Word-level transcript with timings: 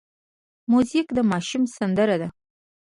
موزیک 0.71 1.07
د 1.17 1.19
ماشوم 1.31 1.63
سندره 1.75 2.15
ده. 2.21 2.27